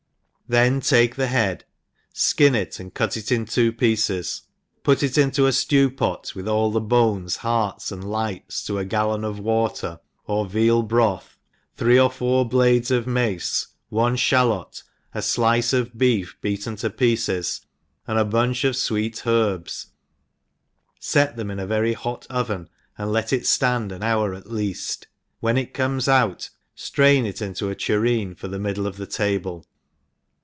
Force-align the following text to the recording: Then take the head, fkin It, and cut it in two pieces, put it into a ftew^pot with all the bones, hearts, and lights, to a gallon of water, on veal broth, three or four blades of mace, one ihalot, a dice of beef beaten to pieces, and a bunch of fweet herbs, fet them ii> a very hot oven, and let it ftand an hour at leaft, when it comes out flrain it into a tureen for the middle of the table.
Then 0.51 0.81
take 0.81 1.15
the 1.15 1.27
head, 1.27 1.63
fkin 2.13 2.55
It, 2.55 2.77
and 2.77 2.93
cut 2.93 3.15
it 3.15 3.31
in 3.31 3.45
two 3.45 3.71
pieces, 3.71 4.41
put 4.83 5.01
it 5.01 5.17
into 5.17 5.45
a 5.47 5.51
ftew^pot 5.51 6.35
with 6.35 6.45
all 6.45 6.71
the 6.71 6.81
bones, 6.81 7.37
hearts, 7.37 7.89
and 7.89 8.03
lights, 8.03 8.61
to 8.65 8.77
a 8.77 8.83
gallon 8.83 9.23
of 9.23 9.39
water, 9.39 10.01
on 10.27 10.49
veal 10.49 10.83
broth, 10.83 11.37
three 11.77 11.97
or 11.97 12.11
four 12.11 12.43
blades 12.45 12.91
of 12.91 13.07
mace, 13.07 13.67
one 13.87 14.17
ihalot, 14.17 14.83
a 15.13 15.21
dice 15.23 15.71
of 15.71 15.97
beef 15.97 16.35
beaten 16.41 16.75
to 16.75 16.89
pieces, 16.89 17.61
and 18.05 18.19
a 18.19 18.25
bunch 18.25 18.65
of 18.65 18.75
fweet 18.75 19.25
herbs, 19.25 19.93
fet 20.99 21.37
them 21.37 21.49
ii> 21.49 21.59
a 21.59 21.65
very 21.65 21.93
hot 21.93 22.27
oven, 22.29 22.67
and 22.97 23.13
let 23.13 23.31
it 23.31 23.43
ftand 23.43 23.93
an 23.93 24.03
hour 24.03 24.33
at 24.33 24.47
leaft, 24.47 25.05
when 25.39 25.55
it 25.57 25.73
comes 25.73 26.09
out 26.09 26.49
flrain 26.75 27.25
it 27.25 27.41
into 27.41 27.69
a 27.69 27.73
tureen 27.75 28.35
for 28.35 28.49
the 28.49 28.59
middle 28.59 28.85
of 28.85 28.97
the 28.97 29.07
table. 29.07 29.65